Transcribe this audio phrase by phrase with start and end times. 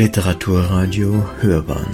[0.00, 1.84] Literaturradio Hörbahn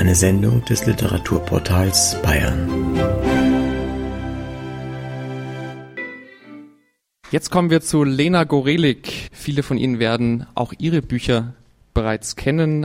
[0.00, 2.68] Eine Sendung des Literaturportals Bayern.
[7.30, 9.30] Jetzt kommen wir zu Lena Gorelik.
[9.30, 11.54] Viele von Ihnen werden auch ihre Bücher
[11.94, 12.84] bereits kennen.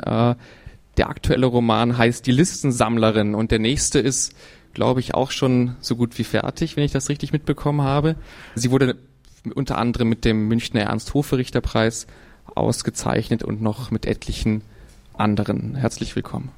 [0.98, 4.34] Der aktuelle Roman heißt Die Listensammlerin und der nächste ist,
[4.74, 8.16] glaube ich, auch schon so gut wie fertig, wenn ich das richtig mitbekommen habe.
[8.56, 8.98] Sie wurde
[9.56, 12.08] unter anderem mit dem Münchner Ernst-Hofe-Richterpreis
[12.56, 14.62] ausgezeichnet und noch mit etlichen
[15.14, 15.76] anderen.
[15.76, 16.50] Herzlich willkommen.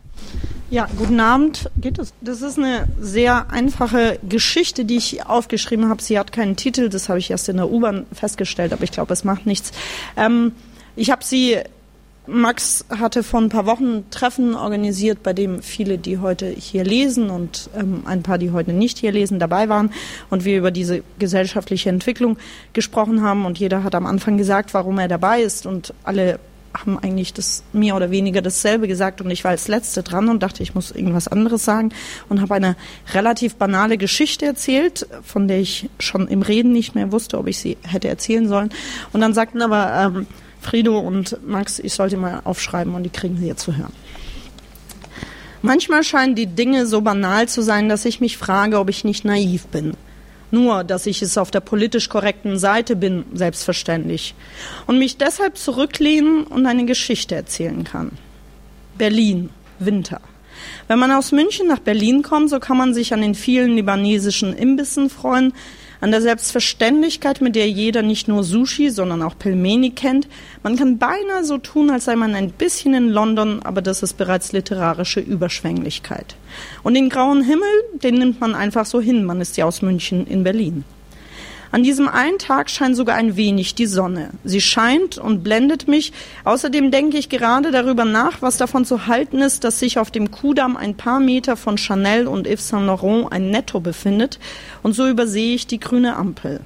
[0.69, 1.69] Ja, guten Abend.
[1.77, 2.13] Geht es?
[2.21, 6.01] Das ist eine sehr einfache Geschichte, die ich aufgeschrieben habe.
[6.01, 9.13] Sie hat keinen Titel, das habe ich erst in der U-Bahn festgestellt, aber ich glaube,
[9.13, 9.71] es macht nichts.
[10.15, 10.51] Ähm,
[10.95, 11.57] ich habe sie,
[12.29, 16.83] Max hatte vor ein paar Wochen ein Treffen organisiert, bei dem viele, die heute hier
[16.83, 19.91] lesen und ähm, ein paar, die heute nicht hier lesen, dabei waren
[20.29, 22.37] und wir über diese gesellschaftliche Entwicklung
[22.73, 23.45] gesprochen haben.
[23.45, 25.65] Und jeder hat am Anfang gesagt, warum er dabei ist.
[25.65, 26.39] Und alle
[26.73, 29.21] haben eigentlich das mehr oder weniger dasselbe gesagt.
[29.21, 31.91] Und ich war als Letzte dran und dachte, ich muss irgendwas anderes sagen
[32.29, 32.75] und habe eine
[33.13, 37.57] relativ banale Geschichte erzählt, von der ich schon im Reden nicht mehr wusste, ob ich
[37.57, 38.69] sie hätte erzählen sollen.
[39.13, 40.27] Und dann sagten aber ähm,
[40.61, 43.93] Frido und Max, ich sollte mal aufschreiben und die kriegen sie jetzt zu hören.
[45.61, 49.25] Manchmal scheinen die Dinge so banal zu sein, dass ich mich frage, ob ich nicht
[49.25, 49.93] naiv bin.
[50.51, 54.35] Nur, dass ich es auf der politisch korrekten Seite bin, selbstverständlich.
[54.87, 58.11] Und mich deshalb zurücklehnen und eine Geschichte erzählen kann.
[58.97, 59.49] Berlin,
[59.79, 60.21] Winter.
[60.87, 64.53] Wenn man aus München nach Berlin kommt, so kann man sich an den vielen libanesischen
[64.53, 65.53] Imbissen freuen,
[66.01, 70.27] an der Selbstverständlichkeit, mit der jeder nicht nur Sushi, sondern auch Pelmeni kennt.
[70.63, 74.13] Man kann beinahe so tun, als sei man ein bisschen in London, aber das ist
[74.13, 76.35] bereits literarische Überschwänglichkeit.
[76.83, 77.69] Und den grauen Himmel,
[78.01, 80.83] den nimmt man einfach so hin, man ist ja aus München in Berlin.
[81.71, 84.31] An diesem einen Tag scheint sogar ein wenig die Sonne.
[84.43, 86.13] Sie scheint und blendet mich.
[86.43, 90.31] Außerdem denke ich gerade darüber nach, was davon zu halten ist, dass sich auf dem
[90.31, 94.39] Kudamm ein paar Meter von Chanel und Yves Saint Laurent ein Netto befindet.
[94.81, 96.61] Und so übersehe ich die grüne Ampel.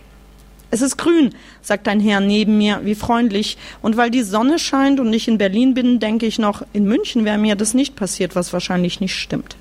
[0.72, 3.58] Es ist grün, sagt ein Herr neben mir, wie freundlich.
[3.82, 7.26] Und weil die Sonne scheint und ich in Berlin bin, denke ich noch, in München
[7.26, 9.56] wäre mir das nicht passiert, was wahrscheinlich nicht stimmt.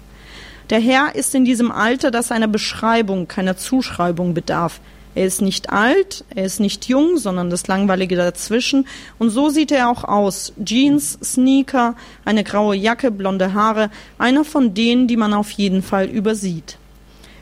[0.70, 4.80] Der Herr ist in diesem Alter, das einer Beschreibung, keiner Zuschreibung bedarf.
[5.14, 8.86] Er ist nicht alt, er ist nicht jung, sondern das Langweilige dazwischen.
[9.18, 10.54] Und so sieht er auch aus.
[10.64, 13.90] Jeans, Sneaker, eine graue Jacke, blonde Haare.
[14.18, 16.78] Einer von denen, die man auf jeden Fall übersieht.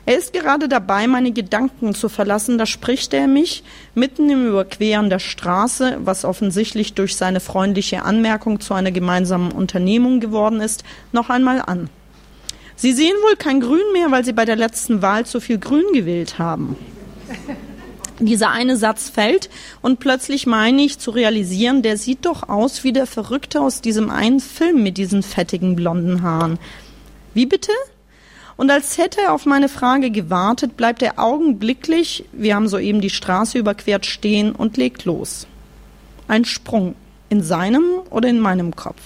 [0.05, 2.57] Er ist gerade dabei, meine Gedanken zu verlassen.
[2.57, 3.63] Da spricht er mich
[3.95, 10.19] mitten im Überqueren der Straße, was offensichtlich durch seine freundliche Anmerkung zu einer gemeinsamen Unternehmung
[10.19, 10.83] geworden ist,
[11.13, 11.89] noch einmal an.
[12.75, 15.85] Sie sehen wohl kein Grün mehr, weil Sie bei der letzten Wahl zu viel Grün
[15.93, 16.75] gewählt haben
[18.19, 19.49] dieser eine Satz fällt
[19.81, 24.09] und plötzlich meine ich zu realisieren, der sieht doch aus wie der Verrückte aus diesem
[24.09, 26.59] einen Film mit diesen fettigen blonden Haaren.
[27.33, 27.71] Wie bitte?
[28.57, 33.09] Und als hätte er auf meine Frage gewartet, bleibt er augenblicklich, wir haben soeben die
[33.09, 35.47] Straße überquert, stehen und legt los.
[36.27, 36.95] Ein Sprung
[37.29, 39.01] in seinem oder in meinem Kopf.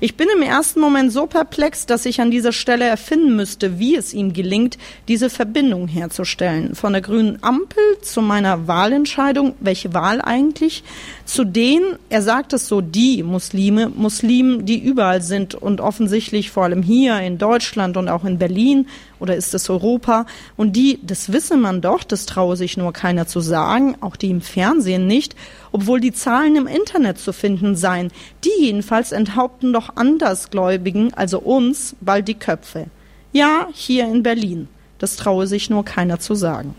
[0.00, 3.96] Ich bin im ersten Moment so perplex, dass ich an dieser Stelle erfinden müsste, wie
[3.96, 6.74] es ihm gelingt, diese Verbindung herzustellen.
[6.74, 10.84] Von der grünen Ampel zu meiner Wahlentscheidung, welche Wahl eigentlich,
[11.24, 16.64] zu den, er sagt es so, die Muslime, Muslimen, die überall sind und offensichtlich vor
[16.64, 18.86] allem hier in Deutschland und auch in Berlin
[19.20, 20.26] oder ist es Europa?
[20.56, 24.30] Und die, das wisse man doch, das traue sich nur keiner zu sagen, auch die
[24.30, 25.36] im Fernsehen nicht,
[25.70, 28.10] obwohl die Zahlen im Internet zu finden seien.
[28.44, 32.86] Die jedenfalls enthaupten doch Andersgläubigen, also uns, bald die Köpfe.
[33.32, 34.68] Ja, hier in Berlin.
[34.98, 36.74] Das traue sich nur keiner zu sagen.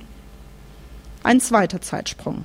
[1.23, 2.43] Ein zweiter Zeitsprung.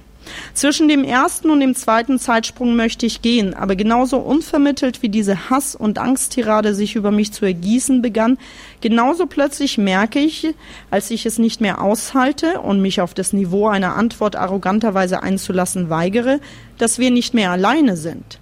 [0.55, 5.51] Zwischen dem ersten und dem zweiten Zeitsprung möchte ich gehen, aber genauso unvermittelt wie diese
[5.51, 8.39] Hass- und Angsttirade sich über mich zu ergießen begann,
[8.81, 10.55] genauso plötzlich merke ich,
[10.91, 15.91] als ich es nicht mehr aushalte und mich auf das Niveau einer Antwort arroganterweise einzulassen
[15.91, 16.41] weigere,
[16.79, 18.39] dass wir nicht mehr alleine sind.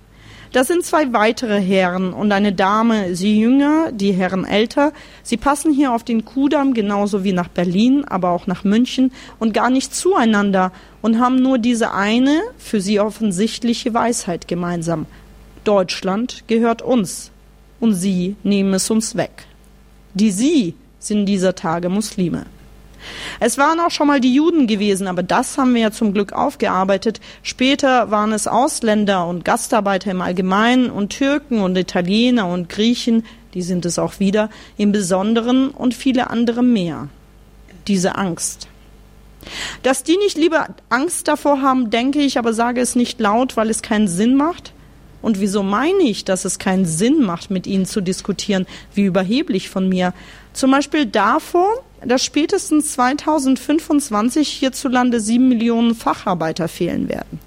[0.55, 4.93] Das sind zwei weitere Herren und eine Dame, sie jünger, die Herren älter.
[5.25, 9.11] Sie passen hier auf den Kudamm genauso wie nach Berlin, aber auch nach München
[9.41, 10.71] und gar nicht zueinander
[11.03, 15.06] und haben nur diese eine, für sie offensichtliche Weisheit gemeinsam.
[15.65, 17.33] Deutschland gehört uns
[17.81, 19.47] und sie nehmen es uns weg.
[20.15, 22.47] Die sie sind dieser Tage Muslime.
[23.41, 26.33] Es waren auch schon mal die Juden gewesen, aber das haben wir ja zum Glück
[26.33, 27.21] aufgearbeitet.
[27.43, 33.25] Später waren es Ausländer und Gastarbeiter im Allgemeinen und Türken und Italiener und Griechen,
[33.55, 37.09] die sind es auch wieder, im Besonderen und viele andere mehr.
[37.87, 38.69] Diese Angst.
[39.83, 43.71] Dass die nicht lieber Angst davor haben, denke ich, aber sage es nicht laut, weil
[43.71, 44.73] es keinen Sinn macht.
[45.23, 48.67] Und wieso meine ich, dass es keinen Sinn macht, mit ihnen zu diskutieren?
[48.93, 50.12] Wie überheblich von mir.
[50.53, 57.41] Zum Beispiel davor, dass spätestens 2025 hierzulande sieben Millionen Facharbeiter fehlen werden.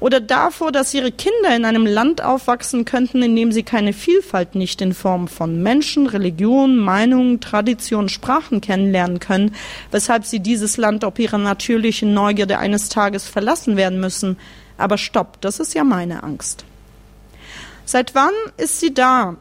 [0.00, 4.54] Oder davor, dass ihre Kinder in einem Land aufwachsen könnten, in dem sie keine Vielfalt
[4.54, 9.54] nicht in Form von Menschen, Religionen, Meinungen, Traditionen, Sprachen kennenlernen können,
[9.90, 14.36] weshalb sie dieses Land ob ihrer natürlichen Neugierde eines Tages verlassen werden müssen.
[14.78, 16.64] Aber stopp, das ist ja meine Angst.
[17.84, 19.36] Seit wann ist sie da?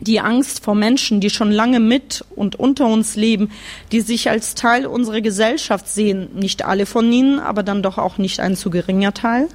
[0.00, 3.50] Die Angst vor Menschen, die schon lange mit und unter uns leben,
[3.92, 8.18] die sich als Teil unserer Gesellschaft sehen, nicht alle von ihnen, aber dann doch auch
[8.18, 9.48] nicht ein zu geringer Teil.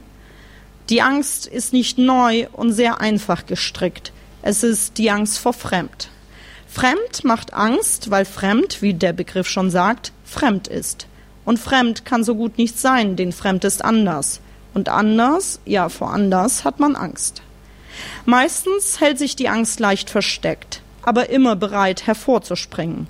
[0.89, 4.13] Die Angst ist nicht neu und sehr einfach gestrickt.
[4.41, 6.09] Es ist die Angst vor Fremd.
[6.67, 11.07] Fremd macht Angst, weil Fremd, wie der Begriff schon sagt, fremd ist.
[11.43, 14.39] Und fremd kann so gut nicht sein, denn fremd ist anders.
[14.73, 17.41] Und anders, ja, vor anders hat man Angst.
[18.25, 23.07] Meistens hält sich die Angst leicht versteckt, aber immer bereit hervorzuspringen.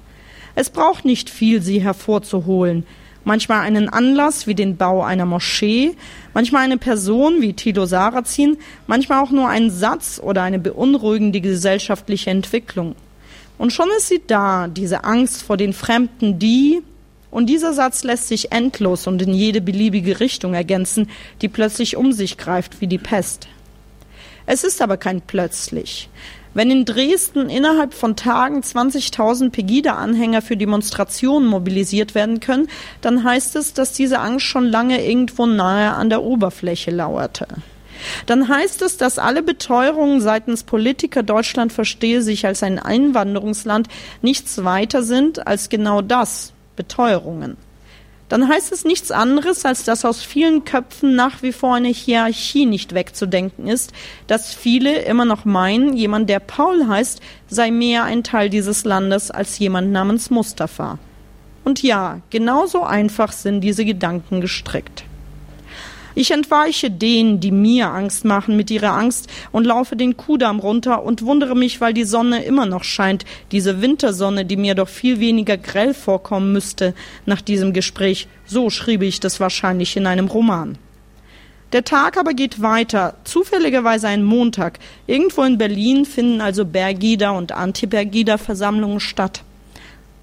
[0.56, 2.86] Es braucht nicht viel, sie hervorzuholen.
[3.24, 5.96] Manchmal einen Anlass wie den Bau einer Moschee,
[6.34, 8.58] manchmal eine Person wie Tilo Sarrazin,
[8.88, 12.96] manchmal auch nur ein Satz oder eine beunruhigende gesellschaftliche Entwicklung.
[13.58, 16.82] Und schon ist sie da, diese Angst vor den Fremden, die,
[17.30, 21.10] und dieser Satz lässt sich endlos und in jede beliebige Richtung ergänzen,
[21.42, 23.48] die plötzlich um sich greift wie die Pest.
[24.48, 26.10] Es ist aber kein plötzlich.
[26.54, 32.70] Wenn in Dresden innerhalb von Tagen 20.000 Pegida-Anhänger für Demonstrationen mobilisiert werden können,
[33.02, 37.46] dann heißt es, dass diese Angst schon lange irgendwo nahe an der Oberfläche lauerte.
[38.26, 43.90] Dann heißt es, dass alle Beteuerungen seitens Politiker Deutschland verstehe sich als ein Einwanderungsland
[44.22, 47.58] nichts weiter sind als genau das, Beteuerungen
[48.30, 52.66] dann heißt es nichts anderes, als dass aus vielen Köpfen nach wie vor eine Hierarchie
[52.66, 53.94] nicht wegzudenken ist,
[54.28, 59.32] dass viele immer noch meinen, jemand, der Paul heißt, sei mehr ein Teil dieses Landes
[59.32, 61.00] als jemand namens Mustafa.
[61.64, 65.04] Und ja, genauso einfach sind diese Gedanken gestrickt.
[66.20, 71.04] Ich entweiche denen, die mir Angst machen mit ihrer Angst und laufe den Kudamm runter
[71.04, 75.20] und wundere mich, weil die Sonne immer noch scheint, diese Wintersonne, die mir doch viel
[75.20, 76.96] weniger grell vorkommen müsste
[77.28, 78.28] nach diesem Gespräch.
[78.48, 80.80] So schrieb ich das wahrscheinlich in einem Roman.
[81.72, 84.80] Der Tag aber geht weiter, zufälligerweise ein Montag.
[85.06, 89.44] Irgendwo in Berlin finden also Bergida und Anti-Bergida-Versammlungen statt.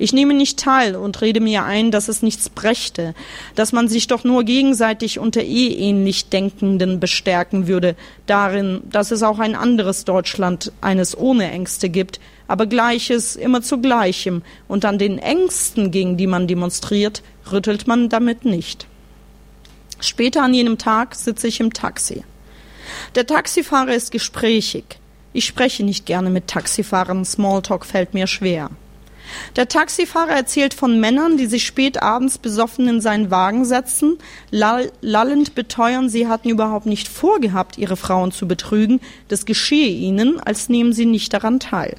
[0.04, 3.14] Ich nehme nicht teil und rede mir ein, dass es nichts brächte,
[3.54, 7.96] dass man sich doch nur gegenseitig unter eh ähnlich Denkenden bestärken würde,
[8.26, 13.80] darin, dass es auch ein anderes Deutschland, eines ohne Ängste gibt, aber Gleiches immer zu
[13.80, 18.86] Gleichem, und an den Ängsten, gegen die man demonstriert, rüttelt man damit nicht.
[20.00, 22.24] Später an jenem Tag sitze ich im Taxi.
[23.14, 24.84] Der Taxifahrer ist gesprächig.
[25.32, 28.68] Ich spreche nicht gerne mit Taxifahrern, Smalltalk fällt mir schwer.
[29.56, 34.18] Der Taxifahrer erzählt von Männern, die sich spät abends besoffen in seinen Wagen setzen,
[34.50, 40.68] lallend beteuern, sie hatten überhaupt nicht vorgehabt, ihre Frauen zu betrügen, das geschehe ihnen, als
[40.68, 41.96] nehmen sie nicht daran teil.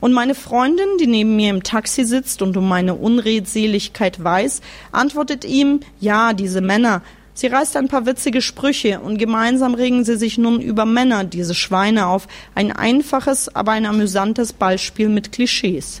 [0.00, 4.60] Und meine Freundin, die neben mir im Taxi sitzt und um meine Unredseligkeit weiß,
[4.92, 7.02] antwortet ihm, ja, diese Männer,
[7.38, 11.54] Sie reißt ein paar witzige Sprüche und gemeinsam regen sie sich nun über Männer, diese
[11.54, 12.28] Schweine, auf.
[12.54, 16.00] Ein einfaches, aber ein amüsantes Ballspiel mit Klischees.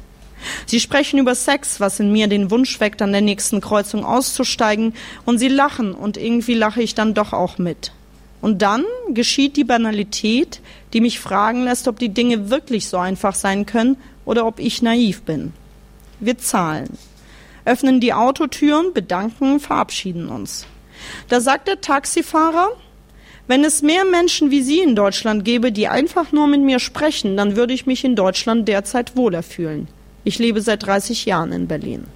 [0.66, 4.94] Sie sprechen über Sex, was in mir den Wunsch weckt, an der nächsten Kreuzung auszusteigen,
[5.24, 7.92] und sie lachen, und irgendwie lache ich dann doch auch mit.
[8.40, 10.60] Und dann geschieht die Banalität,
[10.92, 14.82] die mich fragen lässt, ob die Dinge wirklich so einfach sein können oder ob ich
[14.82, 15.52] naiv bin.
[16.20, 16.98] Wir zahlen,
[17.64, 20.66] öffnen die Autotüren, bedanken, verabschieden uns.
[21.28, 22.68] Da sagt der Taxifahrer,
[23.48, 27.36] wenn es mehr Menschen wie Sie in Deutschland gäbe, die einfach nur mit mir sprechen,
[27.36, 29.88] dann würde ich mich in Deutschland derzeit wohler fühlen.
[30.26, 32.08] Ich lebe seit 30 Jahren in Berlin.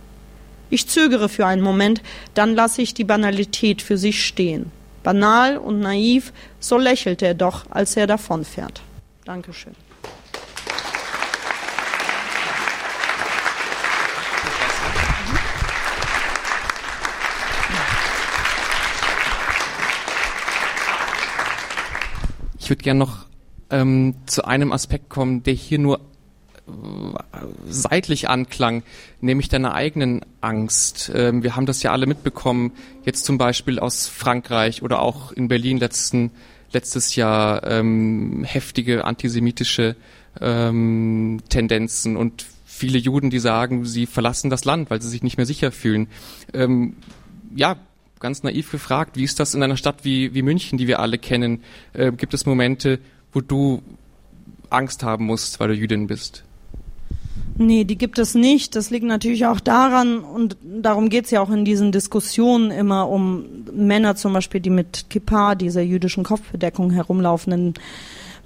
[0.69, 2.03] Ich zögere für einen Moment,
[2.35, 4.73] dann lasse ich die Banalität für sich stehen.
[5.05, 8.83] Banal und naiv, so lächelt er doch, als er davonfährt.
[9.25, 9.77] Dankeschön.
[22.59, 23.27] Ich würde gerne noch
[23.71, 26.10] ähm, zu einem Aspekt kommen, der hier nur
[27.69, 28.83] seitlich anklang,
[29.21, 31.11] nämlich deiner eigenen Angst.
[31.15, 32.73] Ähm, wir haben das ja alle mitbekommen,
[33.05, 36.31] jetzt zum Beispiel aus Frankreich oder auch in Berlin letzten
[36.73, 39.97] letztes Jahr ähm, heftige antisemitische
[40.41, 45.37] ähm, Tendenzen und viele Juden, die sagen, sie verlassen das Land, weil sie sich nicht
[45.37, 46.09] mehr sicher fühlen.
[46.55, 46.97] Ähm,
[47.55, 47.77] ja,
[48.21, 51.19] ganz naiv gefragt, wie ist das in einer Stadt wie, wie München, die wir alle
[51.19, 51.63] kennen?
[51.93, 53.01] Äh, gibt es Momente,
[53.33, 53.83] wo du
[54.71, 56.45] Angst haben musst, weil du Jüdin bist?
[57.63, 58.75] Nee, die gibt es nicht.
[58.75, 63.07] Das liegt natürlich auch daran, und darum geht es ja auch in diesen Diskussionen immer
[63.07, 67.75] um Männer zum Beispiel, die mit Kippa, dieser jüdischen Kopfbedeckung herumlaufen in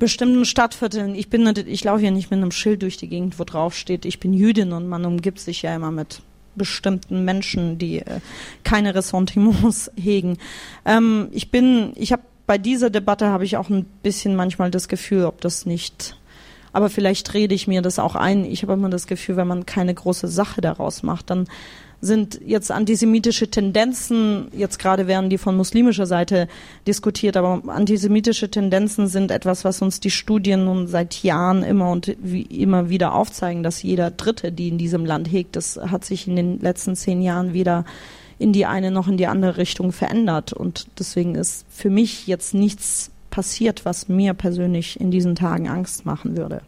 [0.00, 1.14] bestimmten Stadtvierteln.
[1.14, 4.04] Ich bin, ich laufe ja nicht mit einem Schild durch die Gegend, wo drauf steht,
[4.04, 6.20] ich bin Jüdin und man umgibt sich ja immer mit
[6.56, 8.18] bestimmten Menschen, die äh,
[8.64, 10.38] keine Ressentiments hegen.
[10.84, 14.88] Ähm, ich bin, ich habe bei dieser Debatte habe ich auch ein bisschen manchmal das
[14.88, 16.16] Gefühl, ob das nicht
[16.74, 18.44] aber vielleicht rede ich mir das auch ein.
[18.44, 21.46] Ich habe immer das Gefühl, wenn man keine große Sache daraus macht, dann
[22.00, 26.48] sind jetzt antisemitische Tendenzen, jetzt gerade werden die von muslimischer Seite
[26.86, 32.14] diskutiert, aber antisemitische Tendenzen sind etwas, was uns die Studien nun seit Jahren immer und
[32.20, 36.28] wie immer wieder aufzeigen, dass jeder Dritte, die in diesem Land hegt, das hat sich
[36.28, 37.84] in den letzten zehn Jahren weder
[38.38, 40.52] in die eine noch in die andere Richtung verändert.
[40.52, 46.06] Und deswegen ist für mich jetzt nichts passiert, was mir persönlich in diesen Tagen Angst
[46.06, 46.62] machen würde.